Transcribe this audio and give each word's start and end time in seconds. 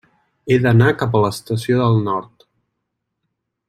He 0.53 0.57
d'anar 0.63 0.87
cap 1.03 1.19
a 1.19 1.21
l'Estació 1.27 1.79
del 1.85 2.01
Nord. 2.09 2.51